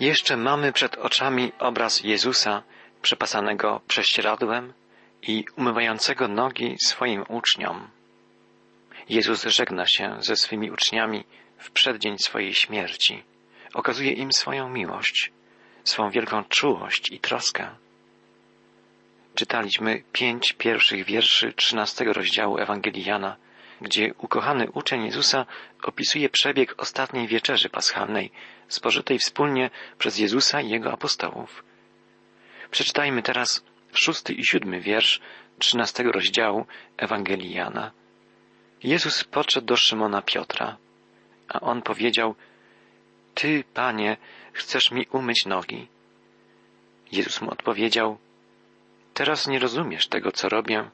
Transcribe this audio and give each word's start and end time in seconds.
Jeszcze 0.00 0.36
mamy 0.36 0.72
przed 0.72 0.96
oczami 0.96 1.52
obraz 1.58 2.04
Jezusa 2.04 2.62
przepasanego 3.02 3.80
prześcieradłem 3.88 4.72
i 5.22 5.44
umywającego 5.56 6.28
nogi 6.28 6.76
swoim 6.78 7.24
uczniom. 7.28 7.88
Jezus 9.08 9.44
żegna 9.44 9.86
się 9.86 10.16
ze 10.20 10.36
swymi 10.36 10.70
uczniami 10.70 11.24
w 11.58 11.70
przeddzień 11.70 12.18
swojej 12.18 12.54
śmierci. 12.54 13.22
Okazuje 13.74 14.12
im 14.12 14.32
swoją 14.32 14.68
miłość, 14.68 15.32
swą 15.84 16.10
wielką 16.10 16.44
czułość 16.44 17.10
i 17.10 17.20
troskę. 17.20 17.70
Czytaliśmy 19.34 20.02
pięć 20.12 20.52
pierwszych 20.52 21.04
wierszy 21.04 21.52
trzynastego 21.52 22.12
rozdziału 22.12 22.58
Ewangelii 22.58 23.04
Jana, 23.04 23.36
gdzie 23.80 24.14
ukochany 24.18 24.70
uczeń 24.70 25.04
Jezusa 25.04 25.46
opisuje 25.82 26.28
przebieg 26.28 26.74
ostatniej 26.82 27.28
wieczerzy 27.28 27.68
paschalnej, 27.68 28.30
spożytej 28.68 29.18
wspólnie 29.18 29.70
przez 29.98 30.18
Jezusa 30.18 30.60
i 30.60 30.68
jego 30.68 30.92
apostołów. 30.92 31.64
Przeczytajmy 32.70 33.22
teraz 33.22 33.64
szósty 33.92 34.32
i 34.32 34.46
siódmy 34.46 34.80
wiersz 34.80 35.20
trzynastego 35.58 36.12
rozdziału 36.12 36.66
Ewangelii 36.96 37.54
Jana. 37.54 37.90
Jezus 38.82 39.24
podszedł 39.24 39.66
do 39.66 39.76
Szymona 39.76 40.22
Piotra, 40.22 40.76
a 41.48 41.60
on 41.60 41.82
powiedział, 41.82 42.34
Ty, 43.34 43.64
Panie, 43.74 44.16
chcesz 44.52 44.90
mi 44.90 45.06
umyć 45.12 45.46
nogi. 45.46 45.88
Jezus 47.12 47.40
mu 47.40 47.50
odpowiedział, 47.50 48.18
Teraz 49.16 49.46
nie 49.46 49.58
rozumiesz 49.58 50.08
tego, 50.08 50.32
co 50.32 50.48
robię, 50.48 50.90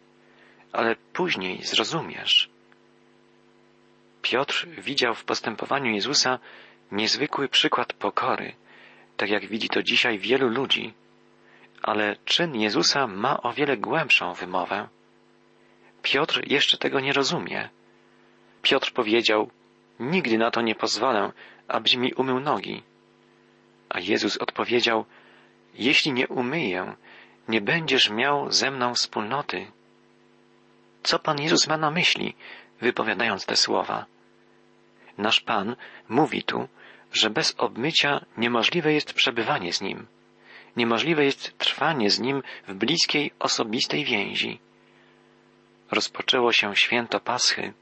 ale 0.73 0.97
później 1.13 1.63
zrozumiesz. 1.63 2.51
Piotr 4.23 4.67
widział 4.69 5.15
w 5.15 5.25
postępowaniu 5.25 5.91
Jezusa 5.91 6.39
niezwykły 6.93 7.49
przykład 7.49 7.93
pokory, 7.93 8.55
tak 9.17 9.31
jak 9.31 9.47
widzi 9.47 9.69
to 9.69 9.83
dzisiaj 9.83 10.19
wielu 10.19 10.49
ludzi, 10.49 10.95
ale 11.83 12.17
czyn 12.25 12.57
Jezusa 12.57 13.07
ma 13.07 13.43
o 13.43 13.53
wiele 13.53 13.77
głębszą 13.77 14.35
wymowę. 14.35 14.89
Piotr 16.03 16.43
jeszcze 16.47 16.79
tego 16.79 17.01
nie 17.01 17.13
rozumie. 17.13 17.69
Piotr 18.63 18.93
powiedział, 18.93 19.51
nigdy 20.01 20.39
na 20.39 20.51
to 20.51 20.61
nie 20.61 20.75
pozwolę, 20.75 21.33
abyś 21.69 21.97
mi 21.97 22.15
umył 22.15 22.41
nogi. 22.41 22.83
A 23.89 24.01
Jezus 24.01 24.37
odpowiedział, 24.39 25.05
jeśli 25.75 26.13
nie 26.13 26.29
umyję, 26.29 26.95
nie 27.49 27.61
będziesz 27.61 28.11
miał 28.11 28.53
ze 28.53 28.71
mną 28.71 28.95
wspólnoty. 28.95 29.67
Co 31.03 31.19
Pan 31.19 31.41
Jezus 31.41 31.69
ma 31.69 31.77
na 31.77 31.91
myśli, 31.91 32.35
wypowiadając 32.81 33.47
te 33.47 33.57
słowa? 33.57 34.12
Nasz 35.19 35.41
Pan 35.41 35.77
mówi 36.09 36.43
tu, 36.43 36.69
że 37.13 37.31
bez 37.31 37.55
obmycia 37.59 38.25
niemożliwe 38.37 38.93
jest 38.93 39.15
przebywanie 39.15 39.73
z 39.73 39.81
Nim. 39.81 40.07
Niemożliwe 40.77 41.25
jest 41.25 41.59
trwanie 41.59 42.11
z 42.11 42.21
Nim 42.21 42.43
w 42.69 42.75
bliskiej, 42.75 43.31
osobistej 43.39 44.05
więzi. 44.05 44.59
Rozpoczęło 45.91 46.53
się 46.53 46.77
święto 46.77 47.21
Paschy. 47.21 47.73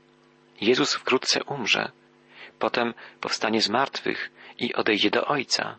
Jezus 0.60 0.94
wkrótce 0.94 1.44
umrze. 1.44 1.92
Potem 2.58 2.94
powstanie 3.20 3.62
z 3.62 3.68
martwych 3.68 4.30
i 4.58 4.74
odejdzie 4.74 5.10
do 5.10 5.26
Ojca. 5.26 5.78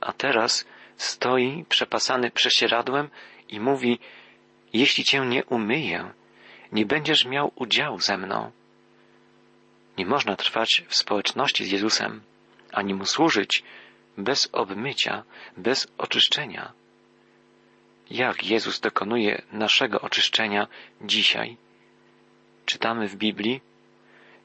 A 0.00 0.12
teraz 0.12 0.66
stoi 0.96 1.64
przepasany 1.68 2.30
przesieradłem 2.30 3.10
i 3.48 3.60
mówi, 3.60 3.98
jeśli 4.72 5.04
cię 5.04 5.20
nie 5.20 5.44
umyję, 5.44 6.12
nie 6.72 6.86
będziesz 6.86 7.24
miał 7.24 7.52
udziału 7.54 8.00
ze 8.00 8.18
mną. 8.18 8.50
Nie 9.98 10.06
można 10.06 10.36
trwać 10.36 10.84
w 10.88 10.96
społeczności 10.96 11.64
z 11.64 11.70
Jezusem, 11.70 12.22
ani 12.72 12.94
mu 12.94 13.06
służyć 13.06 13.62
bez 14.18 14.48
obmycia, 14.52 15.22
bez 15.56 15.88
oczyszczenia. 15.98 16.72
Jak 18.10 18.46
Jezus 18.46 18.80
dokonuje 18.80 19.42
naszego 19.52 20.00
oczyszczenia 20.00 20.66
dzisiaj? 21.00 21.56
Czytamy 22.66 23.08
w 23.08 23.16
Biblii, 23.16 23.60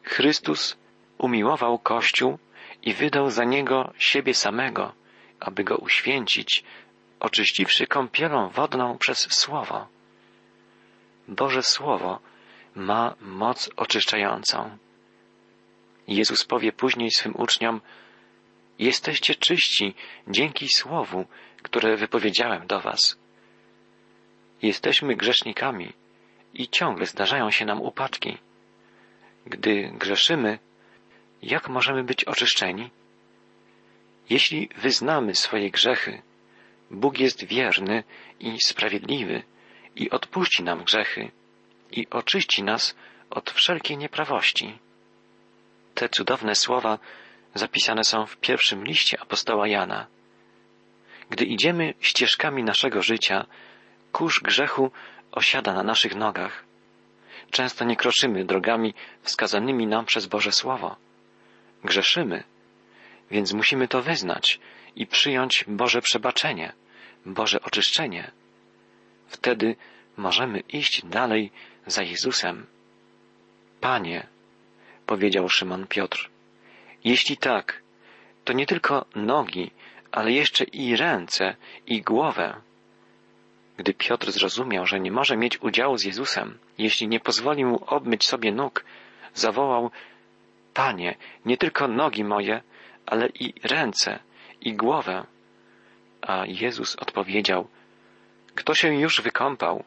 Chrystus 0.03 0.77
umiłował 1.17 1.79
Kościół 1.79 2.39
i 2.83 2.93
wydał 2.93 3.29
za 3.29 3.43
niego 3.43 3.93
siebie 3.97 4.33
samego, 4.33 4.93
aby 5.39 5.63
go 5.63 5.77
uświęcić, 5.77 6.63
oczyściwszy 7.19 7.87
kąpielą 7.87 8.49
wodną 8.49 8.97
przez 8.97 9.19
Słowo. 9.33 9.87
Boże 11.27 11.63
Słowo 11.63 12.19
ma 12.75 13.15
moc 13.21 13.69
oczyszczającą. 13.75 14.77
Jezus 16.07 16.45
powie 16.45 16.71
później 16.71 17.11
swym 17.11 17.35
uczniom, 17.35 17.81
Jesteście 18.81 19.35
czyści 19.35 19.93
dzięki 20.27 20.69
Słowu, 20.69 21.25
które 21.61 21.97
wypowiedziałem 21.97 22.67
do 22.67 22.79
Was. 22.79 23.19
Jesteśmy 24.61 25.15
grzesznikami 25.15 25.93
i 26.53 26.67
ciągle 26.67 27.05
zdarzają 27.05 27.51
się 27.51 27.65
nam 27.65 27.81
upadki. 27.81 28.37
Gdy 29.45 29.91
grzeszymy, 29.93 30.59
jak 31.41 31.69
możemy 31.69 32.03
być 32.03 32.23
oczyszczeni? 32.23 32.89
Jeśli 34.29 34.69
wyznamy 34.77 35.35
swoje 35.35 35.71
grzechy, 35.71 36.21
Bóg 36.91 37.19
jest 37.19 37.45
wierny 37.45 38.03
i 38.39 38.61
sprawiedliwy 38.61 39.43
i 39.95 40.09
odpuści 40.09 40.63
nam 40.63 40.83
grzechy 40.83 41.31
i 41.91 42.09
oczyści 42.09 42.63
nas 42.63 42.95
od 43.29 43.51
wszelkiej 43.51 43.97
nieprawości. 43.97 44.79
Te 45.95 46.09
cudowne 46.09 46.55
słowa 46.55 46.99
zapisane 47.55 48.03
są 48.03 48.25
w 48.25 48.37
pierwszym 48.37 48.83
liście 48.83 49.21
apostoła 49.21 49.67
Jana. 49.67 50.07
Gdy 51.29 51.45
idziemy 51.45 51.93
ścieżkami 51.99 52.63
naszego 52.63 53.01
życia, 53.01 53.45
kurz 54.11 54.39
grzechu 54.39 54.91
osiada 55.31 55.73
na 55.73 55.83
naszych 55.83 56.15
nogach. 56.15 56.63
Często 57.51 57.85
nie 57.85 57.95
kroczymy 57.95 58.45
drogami 58.45 58.93
wskazanymi 59.21 59.87
nam 59.87 60.05
przez 60.05 60.25
Boże 60.25 60.51
Słowo. 60.51 60.95
Grzeszymy, 61.83 62.43
więc 63.31 63.53
musimy 63.53 63.87
to 63.87 64.01
wyznać 64.01 64.59
i 64.95 65.07
przyjąć 65.07 65.65
Boże 65.67 66.01
przebaczenie, 66.01 66.73
Boże 67.25 67.61
oczyszczenie. 67.61 68.31
Wtedy 69.27 69.75
możemy 70.17 70.59
iść 70.59 71.05
dalej 71.05 71.51
za 71.87 72.03
Jezusem. 72.03 72.65
Panie, 73.81 74.27
powiedział 75.11 75.49
Szymon 75.49 75.87
Piotr, 75.87 76.29
jeśli 77.03 77.37
tak, 77.37 77.81
to 78.43 78.53
nie 78.53 78.65
tylko 78.65 79.05
nogi, 79.15 79.71
ale 80.11 80.31
jeszcze 80.31 80.63
i 80.63 80.95
ręce 80.95 81.55
i 81.87 82.01
głowę. 82.01 82.61
Gdy 83.77 83.93
Piotr 83.93 84.31
zrozumiał, 84.31 84.85
że 84.85 84.99
nie 84.99 85.11
może 85.11 85.37
mieć 85.37 85.61
udziału 85.61 85.97
z 85.97 86.03
Jezusem, 86.03 86.57
jeśli 86.77 87.07
nie 87.07 87.19
pozwoli 87.19 87.65
mu 87.65 87.83
obmyć 87.85 88.27
sobie 88.27 88.51
nóg, 88.51 88.85
zawołał 89.33 89.91
Panie, 90.73 91.15
nie 91.45 91.57
tylko 91.57 91.87
nogi 91.87 92.23
moje, 92.23 92.61
ale 93.05 93.27
i 93.27 93.53
ręce 93.63 94.19
i 94.61 94.73
głowę. 94.73 95.25
A 96.21 96.45
Jezus 96.45 96.95
odpowiedział 96.95 97.67
Kto 98.55 98.73
się 98.73 98.95
już 98.95 99.21
wykąpał, 99.21 99.83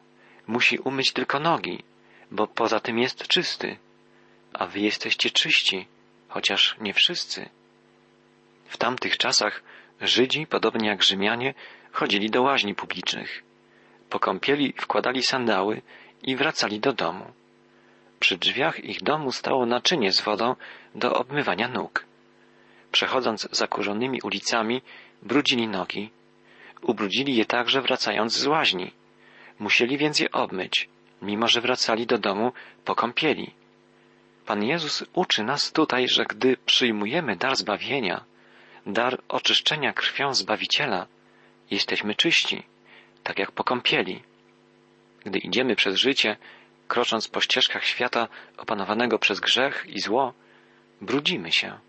musi 0.47 0.79
umyć 0.79 1.13
tylko 1.13 1.39
nogi, 1.39 1.83
bo 2.31 2.47
poza 2.47 2.79
tym 2.79 2.99
jest 2.99 3.27
czysty, 3.27 3.77
a 4.59 4.67
wy 4.67 4.79
jesteście 4.79 5.31
czyści, 5.31 5.87
chociaż 6.27 6.75
nie 6.79 6.93
wszyscy. 6.93 7.49
W 8.65 8.77
tamtych 8.77 9.17
czasach 9.17 9.63
Żydzi, 10.01 10.47
podobnie 10.47 10.89
jak 10.89 11.03
Rzymianie, 11.03 11.53
chodzili 11.91 12.29
do 12.29 12.41
łaźni 12.41 12.75
publicznych. 12.75 13.43
Po 14.09 14.19
kąpieli 14.19 14.73
wkładali 14.77 15.23
sandały 15.23 15.81
i 16.23 16.35
wracali 16.35 16.79
do 16.79 16.93
domu. 16.93 17.25
Przy 18.19 18.37
drzwiach 18.37 18.83
ich 18.83 19.03
domu 19.03 19.31
stało 19.31 19.65
naczynie 19.65 20.11
z 20.11 20.21
wodą 20.21 20.55
do 20.95 21.13
obmywania 21.13 21.67
nóg. 21.67 22.05
Przechodząc 22.91 23.47
zakurzonymi 23.51 24.21
ulicami, 24.21 24.81
brudzili 25.21 25.67
nogi. 25.67 26.09
Ubrudzili 26.81 27.35
je 27.35 27.45
także 27.45 27.81
wracając 27.81 28.33
z 28.33 28.45
łaźni. 28.45 28.91
Musieli 29.59 29.97
więc 29.97 30.19
je 30.19 30.31
obmyć, 30.31 30.89
mimo 31.21 31.47
że 31.47 31.61
wracali 31.61 32.05
do 32.07 32.17
domu 32.17 32.51
po 32.85 32.95
kąpieli. 32.95 33.51
Pan 34.45 34.63
Jezus 34.63 35.03
uczy 35.13 35.43
nas 35.43 35.71
tutaj, 35.71 36.07
że 36.07 36.25
gdy 36.25 36.57
przyjmujemy 36.57 37.35
dar 37.35 37.55
zbawienia, 37.55 38.23
dar 38.85 39.21
oczyszczenia 39.27 39.93
krwią 39.93 40.33
Zbawiciela, 40.33 41.07
jesteśmy 41.71 42.15
czyści, 42.15 42.63
tak 43.23 43.39
jak 43.39 43.51
po 43.51 43.63
kąpieli. 43.63 44.23
Gdy 45.25 45.39
idziemy 45.39 45.75
przez 45.75 45.95
życie, 45.95 46.37
krocząc 46.87 47.27
po 47.27 47.41
ścieżkach 47.41 47.85
świata 47.85 48.27
opanowanego 48.57 49.19
przez 49.19 49.39
grzech 49.39 49.85
i 49.87 49.99
zło, 49.99 50.33
brudzimy 51.01 51.51
się, 51.51 51.79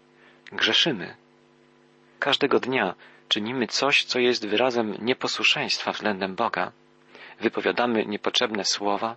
grzeszymy. 0.52 1.16
Każdego 2.18 2.60
dnia 2.60 2.94
czynimy 3.28 3.66
coś, 3.66 4.04
co 4.04 4.18
jest 4.18 4.46
wyrazem 4.46 4.96
nieposłuszeństwa 5.00 5.92
względem 5.92 6.34
Boga. 6.34 6.72
Wypowiadamy 7.40 8.06
niepotrzebne 8.06 8.64
słowa, 8.64 9.16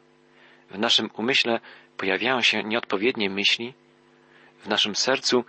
w 0.71 0.79
naszym 0.79 1.09
umyśle 1.13 1.59
pojawiają 1.97 2.41
się 2.41 2.63
nieodpowiednie 2.63 3.29
myśli, 3.29 3.73
w 4.63 4.67
naszym 4.67 4.95
sercu 4.95 5.45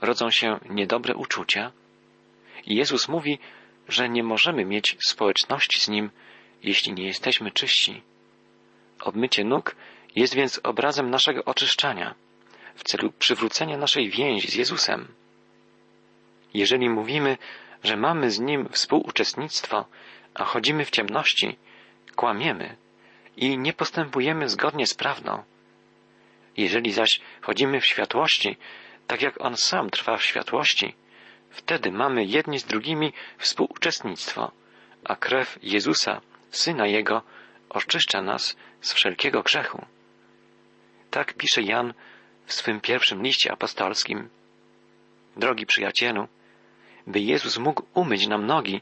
rodzą 0.00 0.30
się 0.30 0.60
niedobre 0.70 1.14
uczucia 1.14 1.72
I 2.66 2.74
Jezus 2.74 3.08
mówi, 3.08 3.38
że 3.88 4.08
nie 4.08 4.22
możemy 4.22 4.64
mieć 4.64 4.96
społeczności 5.06 5.80
z 5.80 5.88
Nim, 5.88 6.10
jeśli 6.62 6.92
nie 6.92 7.06
jesteśmy 7.06 7.50
czyści. 7.50 8.02
Obmycie 9.00 9.44
nóg 9.44 9.76
jest 10.16 10.34
więc 10.34 10.60
obrazem 10.62 11.10
naszego 11.10 11.44
oczyszczania 11.44 12.14
w 12.74 12.84
celu 12.84 13.12
przywrócenia 13.18 13.78
naszej 13.78 14.10
więzi 14.10 14.48
z 14.50 14.54
Jezusem. 14.54 15.08
Jeżeli 16.54 16.88
mówimy, 16.88 17.38
że 17.84 17.96
mamy 17.96 18.30
z 18.30 18.40
Nim 18.40 18.68
współuczestnictwo, 18.68 19.84
a 20.34 20.44
chodzimy 20.44 20.84
w 20.84 20.90
ciemności, 20.90 21.56
kłamiemy 22.16 22.76
i 23.36 23.58
nie 23.58 23.72
postępujemy 23.72 24.48
zgodnie 24.48 24.86
z 24.86 24.94
prawdą. 24.94 25.42
Jeżeli 26.56 26.92
zaś 26.92 27.20
chodzimy 27.40 27.80
w 27.80 27.86
światłości, 27.86 28.56
tak 29.06 29.22
jak 29.22 29.40
On 29.40 29.56
sam 29.56 29.90
trwa 29.90 30.16
w 30.16 30.24
światłości, 30.24 30.94
wtedy 31.50 31.92
mamy 31.92 32.24
jedni 32.24 32.58
z 32.58 32.64
drugimi 32.64 33.12
współuczestnictwo, 33.38 34.52
a 35.04 35.16
krew 35.16 35.58
Jezusa, 35.62 36.20
Syna 36.50 36.86
Jego, 36.86 37.22
oczyszcza 37.70 38.22
nas 38.22 38.56
z 38.80 38.92
wszelkiego 38.92 39.42
grzechu. 39.42 39.86
Tak 41.10 41.34
pisze 41.34 41.62
Jan 41.62 41.94
w 42.46 42.52
swym 42.52 42.80
pierwszym 42.80 43.22
liście 43.22 43.52
apostolskim. 43.52 44.28
Drogi 45.36 45.66
przyjacielu, 45.66 46.28
by 47.06 47.20
Jezus 47.20 47.58
mógł 47.58 47.82
umyć 47.94 48.26
nam 48.26 48.46
nogi, 48.46 48.80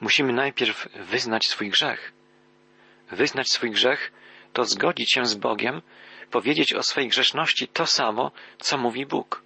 musimy 0.00 0.32
najpierw 0.32 0.88
wyznać 0.94 1.46
swój 1.46 1.70
grzech. 1.70 2.12
Wyznać 3.10 3.50
swój 3.50 3.70
grzech 3.70 4.12
to 4.52 4.64
zgodzić 4.64 5.12
się 5.12 5.26
z 5.26 5.34
Bogiem, 5.34 5.82
powiedzieć 6.30 6.74
o 6.74 6.82
swej 6.82 7.08
grzeszności 7.08 7.68
to 7.68 7.86
samo, 7.86 8.30
co 8.58 8.78
mówi 8.78 9.06
Bóg. 9.06 9.42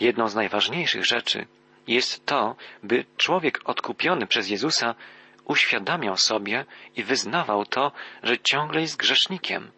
Jedną 0.00 0.28
z 0.28 0.34
najważniejszych 0.34 1.04
rzeczy 1.04 1.46
jest 1.86 2.26
to, 2.26 2.56
by 2.82 3.04
człowiek 3.16 3.60
odkupiony 3.64 4.26
przez 4.26 4.48
Jezusa 4.48 4.94
uświadamiał 5.44 6.16
sobie 6.16 6.64
i 6.96 7.04
wyznawał 7.04 7.66
to, 7.66 7.92
że 8.22 8.38
ciągle 8.38 8.80
jest 8.80 8.96
grzesznikiem. 8.96 9.70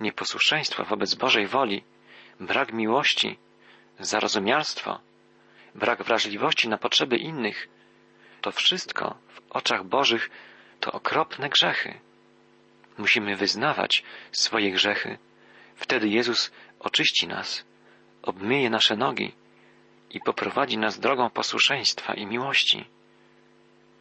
Nieposłuszeństwo 0.00 0.84
wobec 0.84 1.14
Bożej 1.14 1.46
woli, 1.46 1.84
brak 2.40 2.72
miłości, 2.72 3.38
zarozumialstwo, 3.98 5.00
brak 5.74 6.02
wrażliwości 6.02 6.68
na 6.68 6.78
potrzeby 6.78 7.16
innych, 7.16 7.68
to 8.40 8.52
wszystko 8.52 9.16
w 9.28 9.40
oczach 9.50 9.84
Bożych 9.84 10.30
to 10.82 10.92
okropne 10.92 11.48
grzechy. 11.48 11.94
Musimy 12.98 13.36
wyznawać 13.36 14.02
swoje 14.32 14.70
grzechy. 14.70 15.18
Wtedy 15.76 16.08
Jezus 16.08 16.52
oczyści 16.80 17.26
nas, 17.26 17.64
obmyje 18.22 18.70
nasze 18.70 18.96
nogi 18.96 19.32
i 20.10 20.20
poprowadzi 20.20 20.78
nas 20.78 21.00
drogą 21.00 21.30
posłuszeństwa 21.30 22.14
i 22.14 22.26
miłości. 22.26 22.84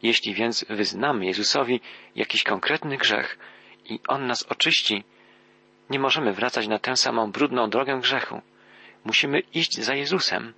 Jeśli 0.01 0.33
więc 0.33 0.65
wyznamy 0.69 1.25
Jezusowi 1.25 1.81
jakiś 2.15 2.43
konkretny 2.43 2.97
grzech 2.97 3.37
i 3.85 3.99
On 4.07 4.27
nas 4.27 4.43
oczyści, 4.43 5.03
nie 5.89 5.99
możemy 5.99 6.33
wracać 6.33 6.67
na 6.67 6.79
tę 6.79 6.97
samą 6.97 7.31
brudną 7.31 7.69
drogę 7.69 7.99
grzechu. 8.01 8.41
Musimy 9.05 9.39
iść 9.39 9.79
za 9.79 9.95
Jezusem. 9.95 10.53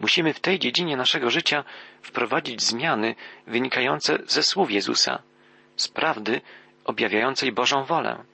Musimy 0.00 0.34
w 0.34 0.40
tej 0.40 0.58
dziedzinie 0.58 0.96
naszego 0.96 1.30
życia 1.30 1.64
wprowadzić 2.02 2.62
zmiany 2.62 3.14
wynikające 3.46 4.18
ze 4.26 4.42
słów 4.42 4.70
Jezusa, 4.70 5.22
z 5.78 5.88
prawdy 5.88 6.40
objawiającej 6.84 7.52
Bożą 7.52 7.84
wolę. 7.84 8.24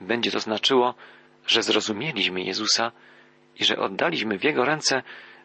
Będzie 0.00 0.30
to 0.30 0.40
znaczyło, 0.40 0.94
że 1.46 1.62
zrozumieliśmy 1.62 2.40
Jezusa 2.40 2.92
i 3.58 3.64
że 3.64 3.78
oddaliśmy 3.78 4.38
w 4.38 4.44
Jego 4.44 4.64
ręce 4.64 5.02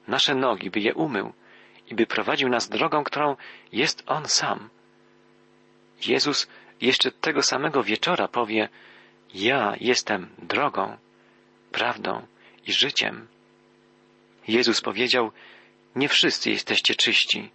nasze 0.08 0.36
nogi, 0.36 0.70
by 0.70 0.80
je 0.80 0.94
umył 0.94 1.34
i 1.88 1.96
by 1.96 2.06
prowadził 2.06 2.50
nas 2.50 2.70
drogą, 2.70 3.04
którą 3.04 3.36
jest 3.72 4.04
On 4.06 4.26
sam. 4.26 4.70
Jezus 6.08 6.48
jeszcze 6.82 7.12
tego 7.12 7.42
samego 7.42 7.84
wieczora 7.84 8.28
powie, 8.28 8.70
ja 9.34 9.76
jestem 9.80 10.30
drogą, 10.38 10.98
prawdą 11.72 12.28
i 12.68 12.74
życiem. 12.74 13.28
Jezus 14.48 14.82
powiedział, 14.82 15.32
nie 15.96 16.10
wszyscy 16.10 16.52
jesteście 16.52 16.96
czyści. 16.96 17.52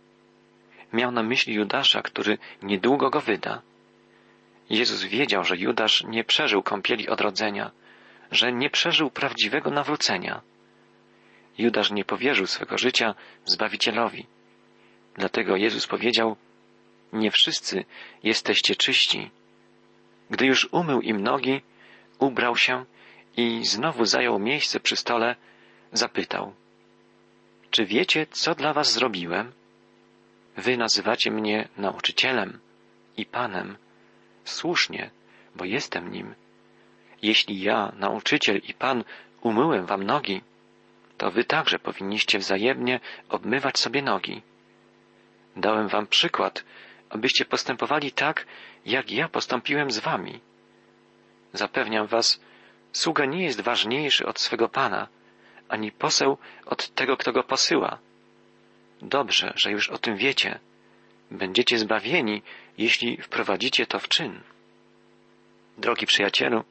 Miał 0.93 1.13
na 1.13 1.23
myśli 1.23 1.55
Judasza, 1.55 2.03
który 2.03 2.39
niedługo 2.63 3.11
go 3.11 3.21
wyda. 3.21 3.63
Jezus 4.71 5.03
wiedział, 5.03 5.45
że 5.45 5.57
Judasz 5.57 6.05
nie 6.05 6.25
przeżył 6.25 6.63
kąpieli 6.63 7.09
odrodzenia, 7.09 7.71
że 8.31 8.53
nie 8.53 8.71
przeżył 8.71 9.11
prawdziwego 9.11 9.71
nawrócenia. 9.71 10.41
Judasz 11.59 11.91
nie 11.91 12.05
powierzył 12.05 12.47
swego 12.47 12.79
życia 12.79 13.15
Zbawicielowi. 13.45 14.27
Dlatego 15.15 15.57
Jezus 15.57 15.87
powiedział, 15.87 16.37
nie 17.13 17.31
wszyscy 17.31 17.85
jesteście 18.23 18.77
czyści. 18.77 19.31
Gdy 20.31 20.47
już 20.47 20.69
umył 20.73 21.01
im 21.01 21.21
nogi, 21.23 21.63
ubrał 22.19 22.57
się 22.57 22.85
i 23.37 23.65
znowu 23.65 24.05
zajął 24.05 24.39
miejsce 24.39 24.81
przy 24.81 24.97
stole, 24.97 25.37
zapytał, 25.93 26.55
czy 27.71 27.85
wiecie, 27.85 28.27
co 28.31 28.55
dla 28.55 28.73
was 28.73 28.93
zrobiłem? 28.93 29.53
Wy 30.57 30.77
nazywacie 30.77 31.31
mnie 31.31 31.69
nauczycielem 31.77 32.61
i 33.17 33.27
panem. 33.27 33.77
Słusznie, 34.45 35.11
bo 35.57 35.65
jestem 35.65 36.13
nim. 36.13 36.35
Jeśli 37.23 37.61
ja, 37.61 37.93
nauczyciel 37.97 38.61
i 38.69 38.75
pan, 38.75 39.05
umyłem 39.41 39.87
wam 39.87 40.05
nogi, 40.05 40.43
to 41.19 41.31
wy 41.31 41.45
także 41.45 41.79
powinniście 41.79 42.39
wzajemnie 42.39 43.01
obmywać 43.29 43.79
sobie 43.79 44.03
nogi. 44.03 44.43
Dałem 45.57 45.89
wam 45.89 46.07
przykład, 46.07 46.65
abyście 47.11 47.45
postępowali 47.45 48.13
tak, 48.13 48.47
jak 48.87 49.11
ja 49.11 49.29
postąpiłem 49.29 49.91
z 49.91 49.99
wami. 49.99 50.41
Zapewniam 51.53 52.07
was, 52.07 52.41
sługa 52.93 53.25
nie 53.25 53.45
jest 53.45 53.61
ważniejszy 53.61 54.27
od 54.27 54.41
swego 54.41 54.69
pana, 54.69 55.09
ani 55.69 55.93
poseł 55.93 56.39
od 56.67 56.89
tego, 56.89 57.17
kto 57.17 57.33
go 57.33 57.43
posyła. 57.43 57.99
Dobrze, 59.03 59.53
że 59.57 59.71
już 59.71 59.89
o 59.89 59.99
tym 59.99 60.17
wiecie. 60.17 60.59
Będziecie 61.31 61.79
zbawieni, 61.79 62.43
jeśli 62.79 63.17
wprowadzicie 63.17 63.87
to 63.87 63.99
w 63.99 64.09
czyn. 64.09 64.41
Drogi 65.79 66.07
przyjacielu, 66.07 66.65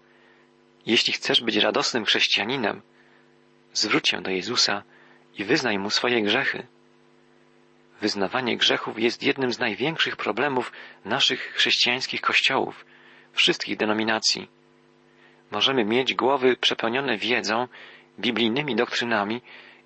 jeśli 0.86 1.14
chcesz 1.14 1.42
być 1.42 1.56
radosnym 1.56 2.06
chrześcijaninem, 2.06 2.82
zwróć 3.74 4.10
się 4.10 4.22
do 4.22 4.32
Jezusa 4.32 4.84
i 5.38 5.44
wyznaj 5.44 5.80
Mu 5.80 5.90
swoje 5.90 6.22
grzechy. 6.22 6.68
Wyznawanie 8.02 8.58
grzechów 8.58 9.00
jest 9.00 9.24
jednym 9.24 9.54
z 9.54 9.60
największych 9.60 10.16
problemów 10.16 10.72
naszych 11.06 11.40
chrześcijańskich 11.40 12.22
kościołów, 12.22 12.86
wszystkich 13.34 13.78
denominacji. 13.78 14.48
Możemy 15.52 15.86
mieć 15.86 16.14
głowy 16.14 16.58
przepełnione 16.58 17.18
wiedzą, 17.18 17.68
biblijnymi 18.20 18.76
doktrynami 18.76 19.42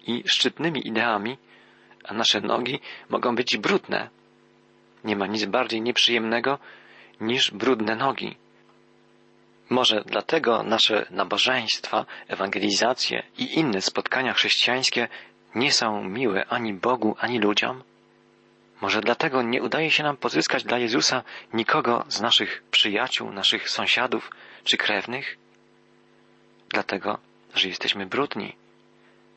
i 0.07 0.23
szczytnymi 0.25 0.87
ideami, 0.87 1.37
a 2.03 2.13
nasze 2.13 2.41
nogi 2.41 2.79
mogą 3.09 3.35
być 3.35 3.57
brudne. 3.57 4.09
Nie 5.03 5.15
ma 5.15 5.27
nic 5.27 5.45
bardziej 5.45 5.81
nieprzyjemnego 5.81 6.59
niż 7.21 7.51
brudne 7.51 7.95
nogi. 7.95 8.37
Może 9.69 10.03
dlatego 10.05 10.63
nasze 10.63 11.05
nabożeństwa, 11.09 12.05
ewangelizacje 12.27 13.23
i 13.37 13.59
inne 13.59 13.81
spotkania 13.81 14.33
chrześcijańskie 14.33 15.07
nie 15.55 15.71
są 15.71 16.03
miłe 16.03 16.45
ani 16.49 16.73
Bogu, 16.73 17.15
ani 17.19 17.39
ludziom? 17.39 17.83
Może 18.81 19.01
dlatego 19.01 19.41
nie 19.41 19.63
udaje 19.63 19.91
się 19.91 20.03
nam 20.03 20.17
pozyskać 20.17 20.63
dla 20.63 20.77
Jezusa 20.77 21.23
nikogo 21.53 22.05
z 22.07 22.21
naszych 22.21 22.63
przyjaciół, 22.71 23.31
naszych 23.31 23.69
sąsiadów 23.69 24.29
czy 24.63 24.77
krewnych? 24.77 25.37
Dlatego, 26.69 27.17
że 27.55 27.67
jesteśmy 27.67 28.05
brudni. 28.05 28.55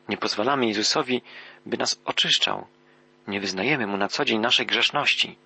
Nie 0.09 0.17
pozwalamy 0.17 0.67
Jezusowi, 0.67 1.23
by 1.67 1.77
nas 1.77 2.01
oczyszczał. 2.05 2.67
Nie 3.27 3.41
wyznajemy 3.41 3.87
Mu 3.87 3.97
na 3.97 4.09
co 4.09 4.25
dzień 4.25 4.41
naszej 4.41 4.67
grzeszności. 4.67 5.37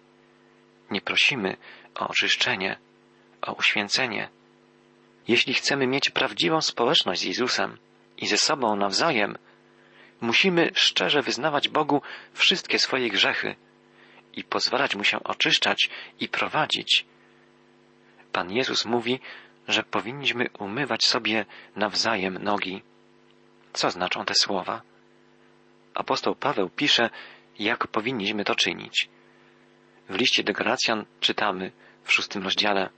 Nie 0.91 1.01
prosimy 1.01 1.57
o 1.95 2.09
oczyszczenie, 2.09 2.79
o 3.43 3.53
uświęcenie. 3.53 4.29
Jeśli 5.29 5.55
chcemy 5.55 5.87
mieć 5.87 6.11
prawdziwą 6.11 6.61
społeczność 6.61 7.21
z 7.21 7.25
Jezusem 7.25 7.79
i 8.19 8.27
ze 8.27 8.37
sobą 8.37 8.77
nawzajem, 8.77 9.39
musimy 10.21 10.71
szczerze 10.75 11.23
wyznawać 11.23 11.69
Bogu 11.69 12.03
wszystkie 12.33 12.79
swoje 12.79 13.11
grzechy 13.11 13.57
i 14.33 14.45
pozwalać 14.45 14.97
Mu 14.97 15.05
się 15.05 15.23
oczyszczać 15.23 15.91
i 16.21 16.29
prowadzić. 16.29 17.07
Pan 18.33 18.53
Jezus 18.53 18.85
mówi, 18.85 19.21
że 19.69 19.83
powinniśmy 19.83 20.47
umywać 20.59 21.05
sobie 21.05 21.47
nawzajem 21.77 22.39
nogi. 22.43 22.83
Co 23.73 23.91
znaczą 23.91 24.25
te 24.25 24.35
słowa? 24.35 24.83
Apostoł 25.95 26.35
Paweł 26.35 26.71
pisze, 26.71 27.11
jak 27.59 27.87
powinniśmy 27.87 28.45
to 28.45 28.55
czynić. 28.55 29.09
W 30.09 30.15
liście 30.15 30.45
do 30.45 30.53
Galacjan 30.53 31.05
czytamy 31.21 31.73
w 32.05 32.13
szóstym 32.13 32.43
rozdziale 32.43 32.91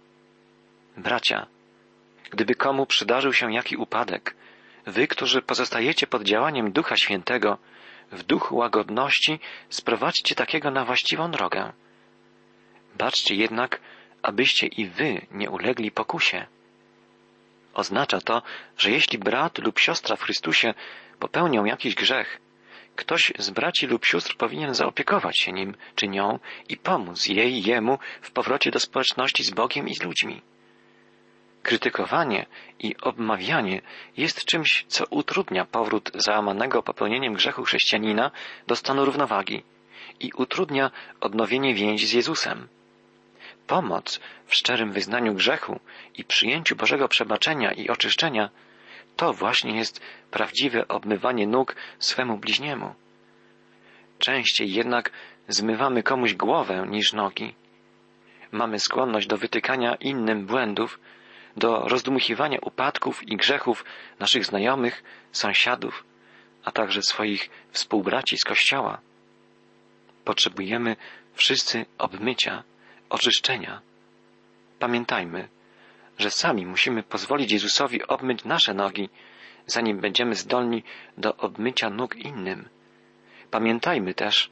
Bracia, 0.97 1.47
gdyby 2.31 2.55
komu 2.55 2.87
przydarzył 2.87 3.33
się 3.33 3.52
jaki 3.52 3.76
upadek, 3.76 4.35
wy, 4.87 5.09
którzy 5.09 5.43
pozostajecie 5.43 6.07
pod 6.07 6.23
działaniem 6.23 6.73
Ducha 6.73 6.97
Świętego, 6.97 7.59
w 8.12 8.23
duchu 8.23 8.57
łagodności 8.57 9.41
sprowadźcie 9.69 10.35
takiego 10.35 10.71
na 10.71 10.85
właściwą 10.85 11.31
drogę. 11.31 11.73
Baczcie 12.95 13.35
jednak, 13.35 13.81
abyście 14.23 14.67
i 14.67 14.87
wy 14.87 15.26
nie 15.31 15.50
ulegli 15.50 15.91
pokusie. 15.91 16.47
Oznacza 17.75 18.21
to, 18.21 18.43
że 18.79 18.91
jeśli 18.91 19.19
brat 19.19 19.59
lub 19.59 19.79
siostra 19.79 20.17
w 20.17 20.23
Chrystusie 20.23 20.75
popełnią 21.19 21.64
jakiś 21.64 21.95
grzech, 21.95 22.41
ktoś 22.97 23.33
z 23.38 23.50
braci 23.50 23.87
lub 23.87 24.05
sióstr 24.05 24.37
powinien 24.37 24.75
zaopiekować 24.75 25.38
się 25.38 25.52
nim 25.52 25.75
czy 25.95 26.09
nią 26.09 26.38
i 26.69 26.76
pomóc 26.76 27.26
jej, 27.26 27.62
jemu 27.62 27.99
w 28.21 28.31
powrocie 28.31 28.71
do 28.71 28.81
społeczności 28.81 29.45
z 29.45 29.50
Bogiem 29.50 29.88
i 29.88 29.95
z 29.95 30.02
ludźmi. 30.02 30.43
Krytykowanie 31.62 32.47
i 32.79 32.97
obmawianie 33.02 33.83
jest 34.17 34.45
czymś, 34.45 34.85
co 34.88 35.05
utrudnia 35.11 35.64
powrót 35.64 36.11
załamanego 36.14 36.83
popełnieniem 36.83 37.35
grzechu 37.35 37.62
chrześcijanina 37.62 38.31
do 38.67 38.76
stanu 38.76 39.05
równowagi 39.05 39.62
i 40.21 40.33
utrudnia 40.37 40.91
odnowienie 41.21 41.75
więzi 41.75 42.07
z 42.07 42.12
Jezusem. 42.12 42.69
Pomoc 43.73 44.21
w 44.47 44.55
szczerym 44.55 44.93
wyznaniu 44.93 45.35
grzechu 45.35 45.81
i 46.14 46.25
przyjęciu 46.25 46.76
Bożego 46.76 47.09
przebaczenia 47.09 47.73
i 47.73 47.88
oczyszczenia 47.88 48.50
to 49.17 49.33
właśnie 49.33 49.76
jest 49.76 50.00
prawdziwe 50.31 50.88
obmywanie 50.88 51.47
nóg 51.47 51.76
swemu 51.99 52.38
bliźniemu. 52.38 52.95
Częściej 54.19 54.73
jednak 54.73 55.11
zmywamy 55.49 56.02
komuś 56.02 56.35
głowę 56.35 56.87
niż 56.88 57.12
nogi. 57.12 57.55
Mamy 58.50 58.79
skłonność 58.79 59.26
do 59.26 59.37
wytykania 59.37 59.95
innym 59.95 60.47
błędów, 60.47 61.00
do 61.57 61.88
rozdmuchiwania 61.88 62.59
upadków 62.62 63.29
i 63.29 63.37
grzechów 63.37 63.85
naszych 64.19 64.45
znajomych, 64.45 65.02
sąsiadów, 65.33 66.05
a 66.64 66.73
także 66.73 67.02
swoich 67.02 67.50
współbraci 67.71 68.37
z 68.38 68.45
Kościoła. 68.45 69.00
Potrzebujemy 70.25 70.97
wszyscy 71.35 71.87
obmycia, 71.99 72.62
oczyszczenia. 73.12 73.81
Pamiętajmy, 74.78 75.49
że 76.19 76.31
sami 76.31 76.66
musimy 76.66 77.02
pozwolić 77.02 77.52
Jezusowi 77.52 78.07
obmyć 78.07 78.45
nasze 78.45 78.75
nogi, 78.75 79.09
zanim 79.66 80.00
będziemy 80.00 80.35
zdolni 80.35 80.83
do 81.19 81.37
obmycia 81.37 81.90
nóg 81.90 82.16
innym. 82.16 82.69
Pamiętajmy 83.50 84.14
też, 84.14 84.50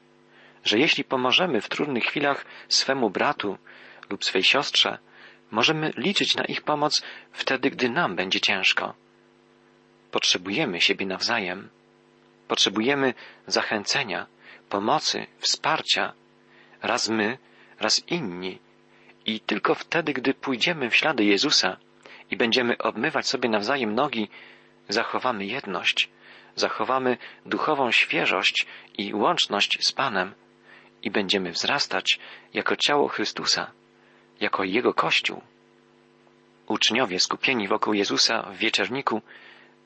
że 0.65 0.79
jeśli 0.79 1.05
pomożemy 1.05 1.61
w 1.61 1.69
trudnych 1.69 2.05
chwilach 2.05 2.45
swemu 2.69 3.11
bratu 3.11 3.59
lub 4.11 4.25
swej 4.25 4.45
siostrze, 4.45 4.99
możemy 5.51 5.93
liczyć 5.97 6.37
na 6.37 6.45
ich 6.45 6.63
pomoc 6.63 7.03
wtedy, 7.33 7.71
gdy 7.71 7.89
nam 7.89 8.17
będzie 8.17 8.41
ciężko. 8.41 8.95
Potrzebujemy 10.11 10.81
siebie 10.81 11.07
nawzajem. 11.07 11.69
Potrzebujemy 12.49 13.15
zachęcenia, 13.47 14.27
pomocy, 14.69 15.27
wsparcia. 15.39 16.13
Raz 16.83 17.09
my, 17.09 17.39
raz 17.81 18.09
inni. 18.09 18.59
I 19.27 19.41
tylko 19.41 19.75
wtedy, 19.75 20.13
gdy 20.13 20.35
pójdziemy 20.35 20.91
w 20.91 20.97
ślady 20.97 21.25
Jezusa 21.25 21.77
i 22.31 22.37
będziemy 22.37 22.79
obmywać 22.79 23.29
sobie 23.29 23.49
nawzajem 23.49 23.95
nogi, 23.95 24.29
zachowamy 24.89 25.47
jedność, 25.47 26.09
zachowamy 26.57 27.17
duchową 27.47 27.91
świeżość 27.91 28.67
i 28.99 29.15
łączność 29.15 29.87
z 29.87 29.93
Panem 29.93 30.35
i 31.03 31.11
będziemy 31.11 31.53
wzrastać 31.53 32.19
jako 32.55 32.77
ciało 32.77 33.09
Chrystusa 33.09 33.71
jako 34.41 34.65
Jego 34.65 34.95
Kościół. 34.95 35.43
Uczniowie 36.67 37.21
skupieni 37.21 37.69
wokół 37.69 37.95
Jezusa 37.95 38.43
w 38.43 38.57
wieczerniku 38.57 39.23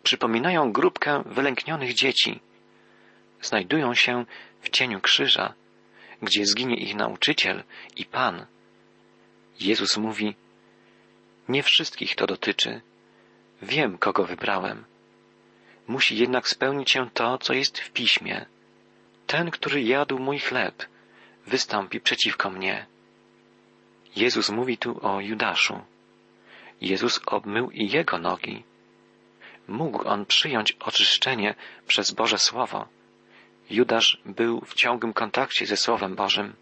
przypominają 0.03 0.73
grupkę 0.73 1.23
wylęknionych 1.27 1.95
dzieci. 1.95 2.41
Znajdują 3.41 3.95
się 3.95 4.25
w 4.61 4.69
cieniu 4.69 5.01
krzyża, 5.01 5.55
gdzie 6.25 6.47
zginie 6.47 6.77
ich 6.77 6.95
nauczyciel 6.95 7.65
i 7.97 8.05
Pan. 8.05 8.47
Jezus 9.61 9.97
mówi, 9.97 10.35
nie 11.49 11.63
wszystkich 11.63 12.15
to 12.17 12.27
dotyczy. 12.27 12.81
Wiem, 13.63 13.99
kogo 13.99 14.25
wybrałem. 14.25 14.85
Musi 15.87 16.17
jednak 16.17 16.49
spełnić 16.49 16.91
się 16.91 17.11
to, 17.11 17.39
co 17.39 17.53
jest 17.53 17.79
w 17.79 17.91
piśmie. 17.91 18.47
Ten, 19.27 19.51
który 19.51 19.83
jadł 19.83 20.19
mój 20.19 20.39
chleb, 20.39 20.87
wystąpi 21.47 22.01
przeciwko 22.01 22.51
mnie. 22.51 22.87
Jezus 24.17 24.51
mówi 24.51 24.79
tu 24.79 25.07
o 25.07 25.21
Judaszu. 25.21 25.81
Jezus 26.81 27.21
obmył 27.27 27.71
i 27.71 27.89
jego 27.89 28.19
nogi. 28.19 28.65
Mógł 29.69 30.09
on 30.09 30.27
przyjąć 30.27 30.73
oczyszczenie 30.73 31.55
przez 31.87 32.11
Boże 32.11 32.39
Słowo. 32.39 32.89
Judasz 33.71 34.19
był 34.25 34.61
w 34.61 34.75
ciągłym 34.75 35.13
kontakcie 35.13 35.67
ze 35.67 35.77
Słowem 35.77 36.15
Bożym. 36.15 36.57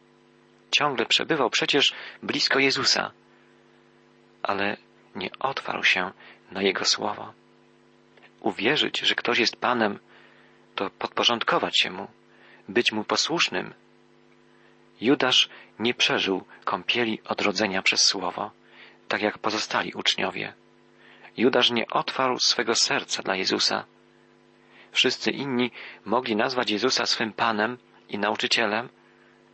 Ciągle 0.71 1.07
przebywał 1.07 1.51
przecież 1.51 1.95
blisko 2.23 2.59
Jezusa, 2.59 3.11
ale 4.43 4.77
nie 5.15 5.31
otwarł 5.39 5.85
się 5.85 6.11
na 6.51 6.63
Jego 6.63 6.85
Słowo. 6.85 7.33
Uwierzyć, 8.41 9.01
że 9.01 9.15
ktoś 9.15 9.39
jest 9.39 9.57
Panem, 9.57 9.99
to 10.75 10.91
podporządkować 10.91 11.79
się 11.79 11.91
Mu, 11.91 12.09
być 12.69 12.93
Mu 12.93 13.05
posłusznym, 13.05 13.75
Judasz 15.03 15.49
nie 15.79 15.95
przeżył 15.95 16.45
kąpieli 16.65 17.21
odrodzenia 17.25 17.83
przez 17.83 18.03
słowo, 18.03 18.51
tak 19.09 19.23
jak 19.23 19.39
pozostali 19.39 19.93
uczniowie. 19.93 20.53
Judasz 21.37 21.71
nie 21.71 21.89
otwarł 21.89 22.39
swego 22.39 22.75
serca 22.75 23.23
dla 23.23 23.37
Jezusa. 23.37 23.85
Wszyscy 24.93 25.31
inni 25.31 25.71
mogli 26.05 26.37
nazwać 26.37 26.71
Jezusa 26.71 27.07
swym 27.07 27.33
Panem 27.33 27.79
i 28.09 28.19
nauczycielem, 28.19 28.89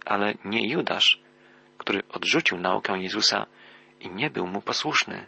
ale 0.04 0.34
nie 0.44 0.68
Judasz, 0.68 1.20
który 1.78 2.02
odrzucił 2.08 2.58
naukę 2.58 2.92
Jezusa 2.92 3.46
i 4.00 4.10
nie 4.10 4.30
był 4.30 4.46
mu 4.46 4.60
posłuszny. 4.62 5.26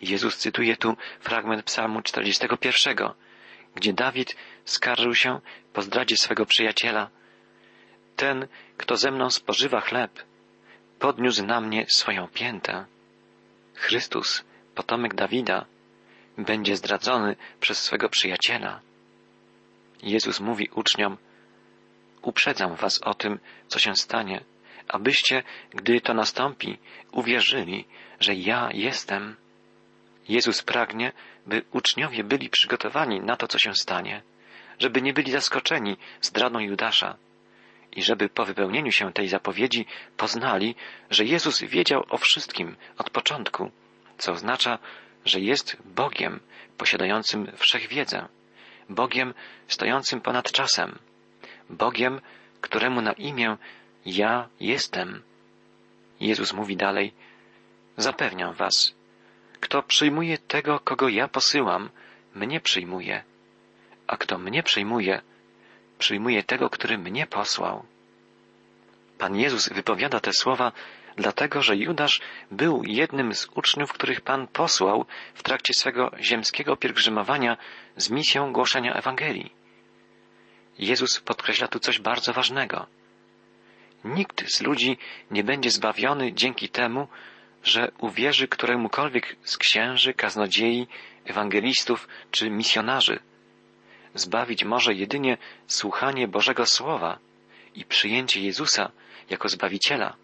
Jezus 0.00 0.36
cytuje 0.36 0.76
tu 0.76 0.96
fragment 1.20 1.62
psalmu 1.62 2.02
41, 2.02 2.96
gdzie 3.74 3.92
Dawid 3.92 4.36
skarżył 4.64 5.14
się 5.14 5.40
po 5.72 5.82
zdradzie 5.82 6.16
swego 6.16 6.46
przyjaciela– 6.46 7.10
ten, 8.16 8.46
kto 8.76 8.96
ze 8.96 9.10
mną 9.10 9.30
spożywa 9.30 9.80
chleb, 9.80 10.22
podniósł 10.98 11.46
na 11.46 11.60
mnie 11.60 11.86
swoją 11.88 12.28
piętę. 12.28 12.84
Chrystus, 13.74 14.44
potomek 14.74 15.14
Dawida, 15.14 15.64
będzie 16.38 16.76
zdradzony 16.76 17.36
przez 17.60 17.78
swego 17.78 18.08
przyjaciela. 18.08 18.80
Jezus 20.02 20.40
mówi 20.40 20.68
uczniom, 20.74 21.16
uprzedzam 22.22 22.76
was 22.76 23.02
o 23.02 23.14
tym, 23.14 23.38
co 23.68 23.78
się 23.78 23.94
stanie, 23.94 24.44
abyście, 24.88 25.42
gdy 25.70 26.00
to 26.00 26.14
nastąpi, 26.14 26.78
uwierzyli, 27.12 27.84
że 28.20 28.34
ja 28.34 28.68
jestem. 28.72 29.36
Jezus 30.28 30.62
pragnie, 30.62 31.12
by 31.46 31.64
uczniowie 31.72 32.24
byli 32.24 32.50
przygotowani 32.50 33.20
na 33.20 33.36
to, 33.36 33.48
co 33.48 33.58
się 33.58 33.74
stanie, 33.74 34.22
żeby 34.78 35.02
nie 35.02 35.12
byli 35.12 35.32
zaskoczeni 35.32 35.96
zdradą 36.20 36.58
Judasza 36.58 37.16
i 37.92 38.02
żeby 38.02 38.28
po 38.28 38.44
wypełnieniu 38.44 38.92
się 38.92 39.12
tej 39.12 39.28
zapowiedzi 39.28 39.86
poznali, 40.16 40.74
że 41.10 41.24
Jezus 41.24 41.62
wiedział 41.62 42.04
o 42.08 42.18
wszystkim 42.18 42.76
od 42.98 43.10
początku, 43.10 43.70
co 44.18 44.32
oznacza, 44.32 44.78
że 45.24 45.40
jest 45.40 45.76
Bogiem 45.84 46.40
posiadającym 46.78 47.52
wszechwiedzę, 47.56 48.28
Bogiem 48.88 49.34
stojącym 49.68 50.20
ponad 50.20 50.52
czasem, 50.52 50.98
Bogiem, 51.70 52.20
któremu 52.60 53.00
na 53.00 53.12
imię 53.12 53.56
ja 54.06 54.48
jestem. 54.60 55.22
Jezus 56.20 56.52
mówi 56.52 56.76
dalej, 56.76 57.12
zapewniam 57.96 58.54
was, 58.54 58.94
kto 59.60 59.82
przyjmuje 59.82 60.38
tego, 60.38 60.80
kogo 60.80 61.08
ja 61.08 61.28
posyłam, 61.28 61.90
mnie 62.34 62.60
przyjmuje, 62.60 63.24
a 64.06 64.16
kto 64.16 64.38
mnie 64.38 64.62
przyjmuje, 64.62 65.22
przyjmuje 65.98 66.42
tego, 66.42 66.70
który 66.70 66.98
mnie 66.98 67.26
posłał. 67.26 67.84
Pan 69.18 69.36
Jezus 69.36 69.68
wypowiada 69.68 70.20
te 70.20 70.32
słowa 70.32 70.72
dlatego, 71.16 71.62
że 71.62 71.76
Judasz 71.76 72.20
był 72.50 72.82
jednym 72.84 73.34
z 73.34 73.48
uczniów, 73.54 73.92
których 73.92 74.20
Pan 74.20 74.46
posłał 74.46 75.06
w 75.34 75.42
trakcie 75.42 75.74
swego 75.74 76.10
ziemskiego 76.20 76.76
pielgrzymowania 76.76 77.56
z 77.96 78.10
misją 78.10 78.52
głoszenia 78.52 78.94
Ewangelii. 78.94 79.52
Jezus 80.78 81.20
podkreśla 81.20 81.68
tu 81.68 81.78
coś 81.78 81.98
bardzo 81.98 82.32
ważnego. 82.32 82.86
Nikt 84.04 84.50
z 84.50 84.60
ludzi 84.60 84.98
nie 85.30 85.44
będzie 85.44 85.70
zbawiony 85.70 86.32
dzięki 86.32 86.68
temu, 86.68 87.08
że 87.62 87.92
uwierzy 87.98 88.48
któremukolwiek 88.48 89.36
z 89.44 89.56
księży, 89.56 90.14
kaznodziei, 90.14 90.86
ewangelistów 91.24 92.08
czy 92.30 92.50
misjonarzy 92.50 93.18
zbawić 94.14 94.64
może 94.64 94.94
jedynie 94.94 95.38
słuchanie 95.66 96.28
Bożego 96.28 96.66
Słowa 96.66 97.18
i 97.74 97.84
przyjęcie 97.84 98.40
Jezusa 98.40 98.90
jako 99.30 99.48
Zbawiciela. 99.48 100.16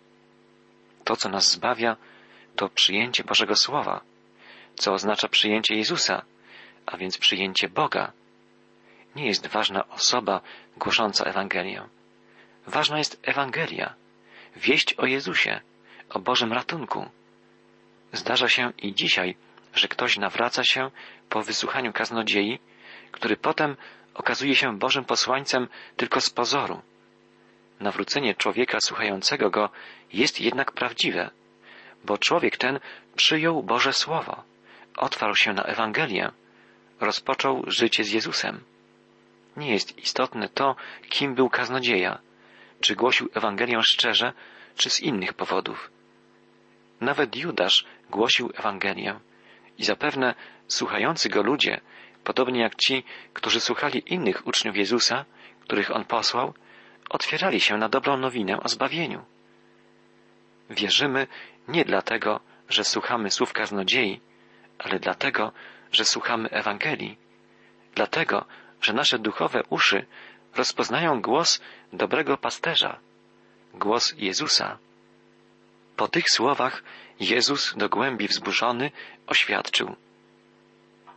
To, 1.09 1.17
co 1.17 1.29
nas 1.29 1.53
zbawia, 1.53 1.97
to 2.57 2.69
przyjęcie 2.69 3.25
Bożego 3.25 3.57
Słowa, 3.57 4.01
co 4.75 4.93
oznacza 4.93 5.29
przyjęcie 5.29 5.75
Jezusa, 5.75 6.23
a 6.87 6.97
więc 6.97 7.19
przyjęcie 7.19 7.69
Boga. 7.69 8.13
nie 9.17 9.27
jest 9.27 9.47
ważna 9.47 9.89
osoba 9.89 10.41
głosząca 10.77 11.25
Ewangelię. 11.25 11.89
Ważna 12.67 12.99
jest 12.99 13.21
Ewangelia, 13.23 13.95
wieść 14.57 14.95
o 14.95 15.07
Jezusie, 15.07 15.61
o 16.11 16.19
Bożym 16.19 16.53
ratunku. 16.53 17.11
Zdarza 18.13 18.49
się 18.49 18.73
i 18.79 18.95
dzisiaj, 18.95 19.37
że 19.75 19.89
ktoś 19.89 20.17
nawraca 20.17 20.65
się 20.65 20.91
po 21.29 21.43
wysłuchaniu 21.43 21.93
kaznodziei, 21.93 22.59
który 23.13 23.37
potem 23.37 23.77
okazuje 24.15 24.57
się 24.57 24.79
Bożym 24.79 25.05
posłańcem 25.05 25.69
tylko 25.97 26.21
z 26.21 26.31
pozoru. 26.31 26.83
Nawrócenie 27.81 28.35
człowieka 28.35 28.81
słuchającego 28.81 29.51
go 29.51 29.71
jest 30.13 30.41
jednak 30.41 30.73
prawdziwe, 30.73 31.31
bo 32.05 32.19
człowiek 32.19 32.57
ten 32.57 32.81
przyjął 33.17 33.63
Boże 33.63 33.93
Słowo, 33.93 34.45
otwarł 34.97 35.35
się 35.35 35.53
na 35.53 35.63
Ewangelię, 35.63 36.31
rozpoczął 37.01 37.65
życie 37.67 38.05
z 38.05 38.11
Jezusem. 38.11 38.61
Nie 39.57 39.73
jest 39.73 39.99
istotne 39.99 40.49
to, 40.49 40.77
kim 41.09 41.35
był 41.35 41.51
kaznodzieja, 41.51 42.19
czy 42.81 42.97
głosił 42.97 43.29
Ewangelię 43.35 43.83
szczerze, 43.83 44.33
czy 44.77 44.91
z 44.91 45.01
innych 45.01 45.35
powodów. 45.35 45.91
Nawet 47.01 47.37
Judasz 47.37 47.85
głosił 48.11 48.51
Ewangelię 48.55 49.21
i 49.79 49.85
zapewne 49.85 50.35
słuchający 50.69 51.29
go 51.29 51.43
ludzie, 51.43 51.81
podobnie 52.25 52.61
jak 52.61 52.75
ci, 52.75 53.05
którzy 53.33 53.61
słuchali 53.61 54.03
innych 54.07 54.47
uczniów 54.47 54.77
Jezusa, 54.77 55.25
których 55.61 55.91
on 55.91 56.05
posłał, 56.05 56.55
otwierali 57.09 57.61
się 57.61 57.79
na 57.79 57.89
dobrą 57.89 58.17
nowinę 58.17 58.61
o 58.61 58.69
zbawieniu. 58.69 59.25
Wierzymy 60.71 61.27
nie 61.69 61.85
dlatego, 61.85 62.41
że 62.69 62.85
słuchamy 62.85 63.31
słów 63.31 63.53
kaznodziei, 63.53 64.21
ale 64.79 65.01
dlatego, 65.01 65.53
że 65.93 66.05
słuchamy 66.05 66.51
Ewangelii, 66.51 67.17
dlatego, 67.95 68.45
że 68.83 68.93
nasze 68.93 69.19
duchowe 69.19 69.63
uszy 69.71 70.07
rozpoznają 70.55 71.23
głos 71.23 71.61
dobrego 71.93 72.37
pasterza, 72.37 72.99
głos 73.75 74.15
Jezusa. 74.17 74.79
Po 75.97 76.09
tych 76.09 76.31
słowach 76.31 76.83
Jezus 77.21 77.75
do 77.77 77.89
głębi 77.89 78.29
wzburzony 78.29 78.91
oświadczył: 79.27 79.97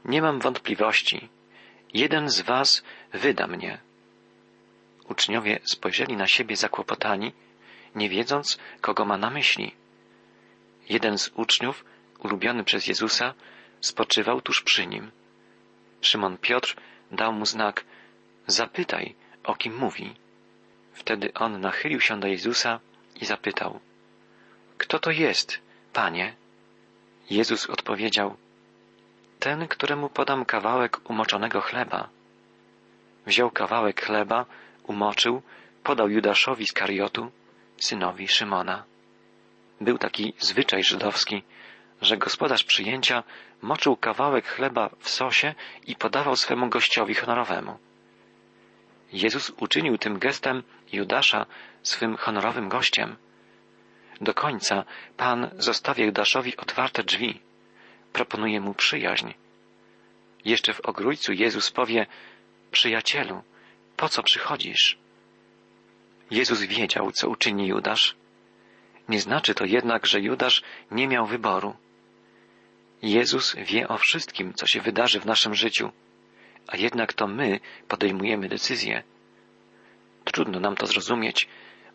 Nie 0.05 0.21
mam 0.21 0.39
wątpliwości, 0.39 1.29
jeden 1.93 2.29
z 2.29 2.41
was 2.41 2.83
wyda 3.13 3.47
mnie. 3.47 3.90
Uczniowie 5.11 5.59
spojrzeli 5.63 6.15
na 6.17 6.27
siebie 6.27 6.55
zakłopotani, 6.55 7.33
nie 7.95 8.09
wiedząc, 8.09 8.57
kogo 8.81 9.05
ma 9.05 9.17
na 9.17 9.29
myśli. 9.29 9.75
Jeden 10.89 11.17
z 11.17 11.31
uczniów, 11.35 11.85
ulubiony 12.19 12.63
przez 12.63 12.87
Jezusa, 12.87 13.33
spoczywał 13.81 14.41
tuż 14.41 14.61
przy 14.61 14.87
nim. 14.87 15.11
Szymon 16.01 16.37
Piotr 16.37 16.75
dał 17.11 17.33
mu 17.33 17.45
znak: 17.45 17.85
Zapytaj, 18.47 19.15
o 19.43 19.55
kim 19.55 19.77
mówi. 19.77 20.15
Wtedy 20.93 21.33
on 21.33 21.61
nachylił 21.61 22.01
się 22.01 22.19
do 22.19 22.27
Jezusa 22.27 22.79
i 23.21 23.25
zapytał: 23.25 23.79
Kto 24.77 24.99
to 24.99 25.11
jest, 25.11 25.61
panie? 25.93 26.35
Jezus 27.29 27.69
odpowiedział: 27.69 28.37
Ten, 29.39 29.67
któremu 29.67 30.09
podam 30.09 30.45
kawałek 30.45 31.09
umoczonego 31.09 31.61
chleba. 31.61 32.09
Wziął 33.25 33.51
kawałek 33.51 34.05
chleba, 34.05 34.45
umoczył, 34.91 35.41
podał 35.83 36.09
Judaszowi 36.09 36.65
z 36.67 36.73
Kariotu, 36.79 37.31
synowi 37.77 38.27
Szymona. 38.27 38.83
Był 39.81 39.97
taki 39.97 40.33
zwyczaj 40.39 40.83
żydowski, 40.83 41.43
że 42.01 42.17
gospodarz 42.17 42.63
przyjęcia 42.63 43.23
moczył 43.61 43.95
kawałek 43.95 44.45
chleba 44.47 44.89
w 44.99 45.09
sosie 45.09 45.55
i 45.87 45.95
podawał 45.95 46.35
swemu 46.35 46.69
gościowi 46.69 47.13
honorowemu. 47.15 47.77
Jezus 49.13 49.49
uczynił 49.49 49.97
tym 49.97 50.19
gestem 50.19 50.63
Judasza 50.93 51.45
swym 51.83 52.17
honorowym 52.17 52.69
gościem. 52.69 53.15
Do 54.21 54.33
końca 54.33 54.83
Pan 55.17 55.49
zostawia 55.57 56.05
Judaszowi 56.05 56.57
otwarte 56.57 57.03
drzwi. 57.03 57.39
Proponuje 58.13 58.61
mu 58.61 58.73
przyjaźń. 58.73 59.29
Jeszcze 60.45 60.73
w 60.73 60.81
ogrójcu 60.81 61.33
Jezus 61.33 61.71
powie, 61.71 62.05
przyjacielu, 62.71 63.43
po 64.01 64.09
co 64.09 64.23
przychodzisz? 64.23 64.97
Jezus 66.31 66.61
wiedział, 66.61 67.11
co 67.11 67.29
uczyni 67.29 67.67
Judasz. 67.67 68.15
Nie 69.09 69.19
znaczy 69.21 69.53
to 69.53 69.65
jednak, 69.65 70.05
że 70.05 70.21
Judasz 70.21 70.63
nie 70.91 71.07
miał 71.07 71.25
wyboru. 71.25 71.75
Jezus 73.01 73.55
wie 73.55 73.87
o 73.87 73.97
wszystkim, 73.97 74.53
co 74.53 74.67
się 74.67 74.81
wydarzy 74.81 75.19
w 75.19 75.25
naszym 75.25 75.55
życiu, 75.55 75.91
a 76.67 76.77
jednak 76.77 77.13
to 77.13 77.27
my 77.27 77.59
podejmujemy 77.87 78.49
decyzje. 78.49 79.03
Trudno 80.25 80.59
nam 80.59 80.75
to 80.75 80.87
zrozumieć, 80.87 81.47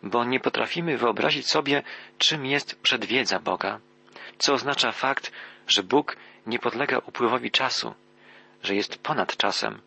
bo 0.03 0.25
nie 0.25 0.39
potrafimy 0.39 0.97
wyobrazić 0.97 1.47
sobie, 1.47 1.83
czym 2.17 2.45
jest 2.45 2.75
przedwiedza 2.75 3.39
Boga, 3.39 3.79
co 4.37 4.53
oznacza 4.53 4.91
fakt, 4.91 5.31
że 5.67 5.83
Bóg 5.83 6.17
nie 6.45 6.59
podlega 6.59 6.97
upływowi 6.97 7.51
czasu, 7.51 7.93
że 8.63 8.75
jest 8.75 8.97
ponad 8.97 9.37
czasem, 9.37 9.81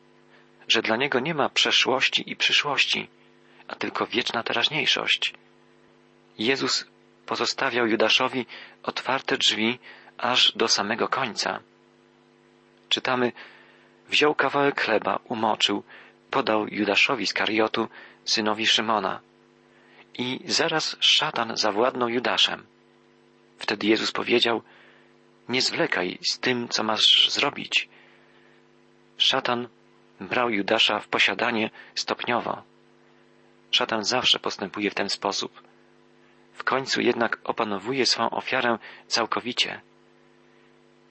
że 0.70 0.82
dla 0.82 0.96
Niego 0.96 1.20
nie 1.20 1.34
ma 1.34 1.48
przeszłości 1.48 2.30
i 2.30 2.36
przyszłości, 2.36 3.08
a 3.68 3.74
tylko 3.74 4.06
wieczna 4.06 4.42
teraźniejszość. 4.42 5.34
Jezus 6.38 6.86
pozostawiał 7.26 7.86
Judaszowi 7.86 8.46
otwarte 8.82 9.38
drzwi 9.38 9.78
aż 10.18 10.52
do 10.56 10.68
samego 10.68 11.08
końca. 11.08 11.60
Czytamy, 12.88 13.32
wziął 14.08 14.34
kawałek 14.34 14.80
chleba, 14.80 15.18
umoczył, 15.24 15.82
podał 16.30 16.66
Judaszowi 16.68 17.26
z 17.26 17.32
Kariotu, 17.32 17.88
synowi 18.24 18.66
Szymona. 18.66 19.20
I 20.18 20.40
zaraz 20.44 20.96
szatan 21.00 21.56
zawładnął 21.56 22.08
Judaszem. 22.08 22.66
Wtedy 23.58 23.86
Jezus 23.86 24.12
powiedział, 24.12 24.62
nie 25.48 25.62
zwlekaj 25.62 26.18
z 26.30 26.38
tym, 26.38 26.68
co 26.68 26.82
masz 26.82 27.30
zrobić. 27.30 27.88
Szatan 29.18 29.68
brał 30.20 30.50
Judasza 30.50 31.00
w 31.00 31.08
posiadanie 31.08 31.70
stopniowo. 31.94 32.62
Szatan 33.70 34.04
zawsze 34.04 34.38
postępuje 34.38 34.90
w 34.90 34.94
ten 34.94 35.08
sposób. 35.08 35.62
W 36.52 36.64
końcu 36.64 37.00
jednak 37.00 37.38
opanowuje 37.44 38.06
swą 38.06 38.30
ofiarę 38.30 38.78
całkowicie. 39.06 39.80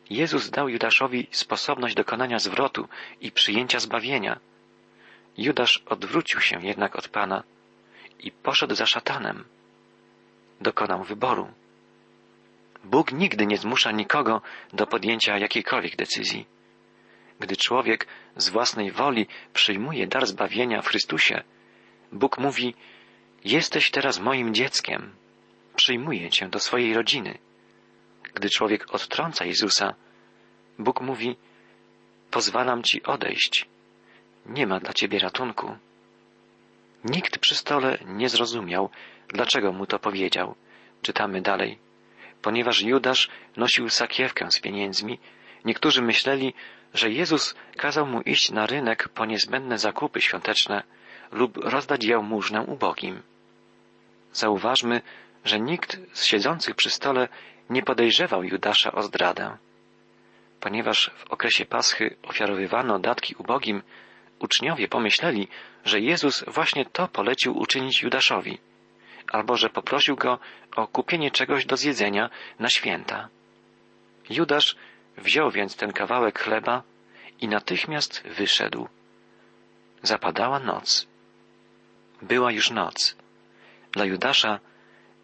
Jezus 0.10 0.50
dał 0.50 0.70
Judaszowi 0.70 1.28
sposobność 1.32 1.96
dokonania 1.96 2.40
zwrotu 2.40 2.88
i 3.22 3.32
przyjęcia 3.32 3.80
zbawienia. 3.80 4.40
Judasz 5.38 5.84
odwrócił 5.86 6.42
się 6.42 6.66
jednak 6.66 6.96
od 6.96 7.10
Pana 7.10 7.44
i 8.20 8.32
poszedł 8.32 8.76
za 8.76 8.86
szatanem. 8.86 9.46
Dokonał 10.62 11.04
wyboru. 11.04 11.48
Bóg 12.84 13.12
nigdy 13.12 13.46
nie 13.46 13.58
zmusza 13.58 13.92
nikogo 13.92 14.42
do 14.74 14.88
podjęcia 14.88 15.38
jakiejkolwiek 15.38 15.96
decyzji. 15.96 16.59
Gdy 17.40 17.56
człowiek 17.58 18.08
z 18.36 18.50
własnej 18.50 18.92
woli 18.92 19.28
przyjmuje 19.54 20.08
dar 20.08 20.28
zbawienia 20.28 20.82
w 20.82 20.88
Chrystusie, 20.88 21.44
Bóg 22.12 22.38
mówi: 22.38 22.76
Jesteś 23.44 23.92
teraz 23.92 24.20
moim 24.20 24.54
dzieckiem, 24.54 25.16
przyjmuję 25.76 26.30
cię 26.30 26.50
do 26.50 26.60
swojej 26.60 26.94
rodziny. 26.94 27.38
Gdy 28.34 28.50
człowiek 28.50 28.94
odtrąca 28.94 29.46
Jezusa, 29.46 29.94
Bóg 30.80 31.02
mówi: 31.02 31.36
Pozwalam 32.32 32.84
ci 32.84 33.04
odejść. 33.04 33.66
Nie 34.46 34.68
ma 34.68 34.80
dla 34.80 34.94
ciebie 34.94 35.20
ratunku. 35.20 35.78
Nikt 37.04 37.38
przy 37.38 37.56
stole 37.56 37.98
nie 38.06 38.30
zrozumiał, 38.30 38.90
dlaczego 39.28 39.72
mu 39.72 39.86
to 39.86 40.00
powiedział. 40.00 40.56
Czytamy 41.02 41.42
dalej. 41.42 41.78
Ponieważ 42.42 42.82
Judasz 42.82 43.30
nosił 43.58 43.90
sakiewkę 43.90 44.52
z 44.52 44.60
pieniędzmi, 44.60 45.20
niektórzy 45.66 46.02
myśleli, 46.02 46.54
że 46.94 47.10
Jezus 47.10 47.56
kazał 47.78 48.06
mu 48.06 48.22
iść 48.22 48.52
na 48.52 48.66
rynek 48.66 49.10
po 49.10 49.26
niezbędne 49.26 49.78
zakupy 49.78 50.22
świąteczne 50.22 50.84
lub 51.32 51.58
rozdać 51.58 52.04
jałmużnę 52.04 52.62
ubogim. 52.62 53.22
Zauważmy, 54.34 55.02
że 55.46 55.60
nikt 55.60 55.98
z 56.14 56.24
siedzących 56.24 56.76
przy 56.76 56.90
stole 56.90 57.28
nie 57.70 57.84
podejrzewał 57.84 58.44
Judasza 58.44 58.92
o 58.92 59.04
zdradę. 59.04 59.58
Ponieważ 60.60 61.12
w 61.18 61.32
okresie 61.32 61.66
Paschy 61.66 62.16
ofiarowywano 62.24 63.00
datki 63.00 63.36
ubogim, 63.38 63.82
uczniowie 64.40 64.88
pomyśleli, 64.88 65.48
że 65.86 66.00
Jezus 66.00 66.44
właśnie 66.48 66.86
to 66.86 67.08
polecił 67.08 67.58
uczynić 67.58 68.02
Judaszowi, 68.02 68.58
albo 69.32 69.58
że 69.58 69.70
poprosił 69.70 70.16
go 70.16 70.40
o 70.76 70.88
kupienie 70.88 71.32
czegoś 71.32 71.66
do 71.66 71.78
zjedzenia 71.78 72.30
na 72.60 72.70
święta. 72.70 73.30
Judasz 74.30 74.76
wziął 75.20 75.52
więc 75.52 75.76
ten 75.76 75.94
kawałek 75.94 76.40
chleba 76.40 76.84
i 77.42 77.48
natychmiast 77.48 78.24
wyszedł. 78.28 78.88
Zapadała 80.04 80.60
noc. 80.60 81.08
Była 82.22 82.52
już 82.52 82.72
noc. 82.72 83.16
Dla 83.92 84.06
Judasza 84.06 84.60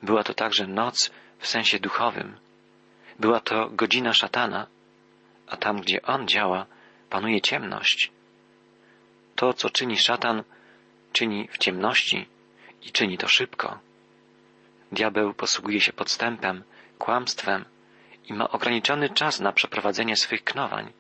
była 0.04 0.24
to 0.24 0.34
także 0.34 0.68
noc 0.68 1.12
w 1.40 1.48
sensie 1.48 1.80
duchowym. 1.80 2.38
Była 3.20 3.40
to 3.40 3.70
godzina 3.70 4.14
szatana, 4.14 4.68
a 5.48 5.58
tam, 5.58 5.82
gdzie 5.82 6.02
on 6.02 6.28
działa, 6.28 6.66
panuje 7.10 7.42
ciemność. 7.42 8.12
To, 9.36 9.54
co 9.54 9.70
czyni 9.70 9.98
szatan, 9.98 10.44
czyni 11.14 11.48
w 11.52 11.58
ciemności 11.58 12.28
i 12.82 12.92
czyni 12.92 13.18
to 13.18 13.28
szybko. 13.28 13.80
Diabeł 14.92 15.34
posługuje 15.34 15.82
się 15.82 15.94
podstępem, 15.94 16.64
kłamstwem 16.98 17.66
i 18.30 18.34
ma 18.34 18.50
ograniczony 18.50 19.10
czas 19.10 19.40
na 19.40 19.52
przeprowadzenie 19.52 20.16
swych 20.16 20.44
knowań. 20.44 20.94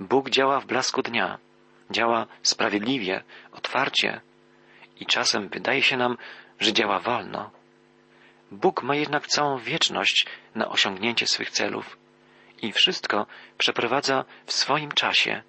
Bóg 0.00 0.30
działa 0.30 0.60
w 0.60 0.66
blasku 0.66 1.02
dnia, 1.02 1.38
działa 1.90 2.26
sprawiedliwie, 2.42 3.22
otwarcie 3.52 4.20
i 5.00 5.06
czasem 5.06 5.48
wydaje 5.48 5.82
się 5.82 5.96
nam, 5.96 6.16
że 6.60 6.72
działa 6.72 6.98
wolno. 6.98 7.50
Bóg 8.50 8.82
ma 8.82 8.96
jednak 8.96 9.26
całą 9.26 9.58
wieczność 9.58 10.26
na 10.54 10.68
osiągnięcie 10.68 11.26
swych 11.26 11.50
celów 11.50 11.98
i 12.62 12.72
wszystko 12.72 13.26
przeprowadza 13.58 14.24
w 14.46 14.52
swoim 14.52 14.92
czasie. 14.92 15.42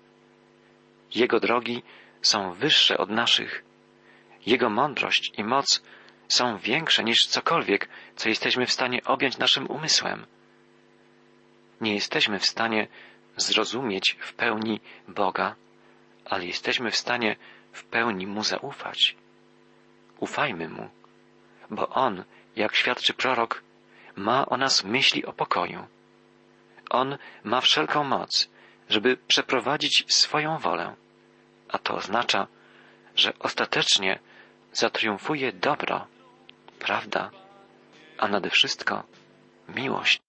Jego 1.15 1.39
drogi 1.39 1.83
są 2.21 2.53
wyższe 2.53 2.97
od 2.97 3.09
naszych. 3.09 3.63
Jego 4.45 4.69
mądrość 4.69 5.31
i 5.37 5.43
moc 5.43 5.83
są 6.27 6.57
większe 6.57 7.03
niż 7.03 7.27
cokolwiek, 7.27 7.89
co 8.15 8.29
jesteśmy 8.29 8.65
w 8.65 8.71
stanie 8.71 9.03
objąć 9.03 9.37
naszym 9.37 9.67
umysłem. 9.67 10.25
Nie 11.81 11.93
jesteśmy 11.93 12.39
w 12.39 12.45
stanie 12.45 12.87
zrozumieć 13.37 14.17
w 14.19 14.33
pełni 14.33 14.81
Boga, 15.07 15.55
ale 16.25 16.45
jesteśmy 16.45 16.91
w 16.91 16.97
stanie 16.97 17.35
w 17.71 17.83
pełni 17.83 18.27
Mu 18.27 18.43
zaufać. 18.43 19.15
Ufajmy 20.19 20.69
Mu, 20.69 20.89
bo 21.69 21.89
On, 21.89 22.23
jak 22.55 22.75
świadczy 22.75 23.13
prorok, 23.13 23.63
ma 24.15 24.45
o 24.45 24.57
nas 24.57 24.83
myśli 24.83 25.25
o 25.25 25.33
pokoju. 25.33 25.87
On 26.89 27.17
ma 27.43 27.61
wszelką 27.61 28.03
moc, 28.03 28.49
żeby 28.89 29.17
przeprowadzić 29.17 30.13
swoją 30.13 30.57
wolę, 30.57 30.95
a 31.69 31.77
to 31.77 31.95
oznacza, 31.95 32.47
że 33.15 33.33
ostatecznie 33.39 34.19
zatriumfuje 34.73 35.53
dobro, 35.53 36.07
prawda, 36.79 37.31
a 38.17 38.27
nade 38.27 38.49
wszystko 38.49 39.03
miłość. 39.69 40.21